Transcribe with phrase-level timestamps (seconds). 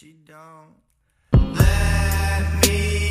[0.00, 0.80] She don't.
[1.34, 3.09] Let me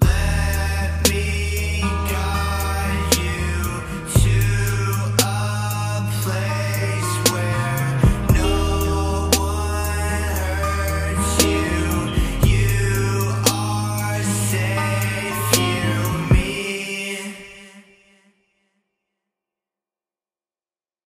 [0.00, 0.45] let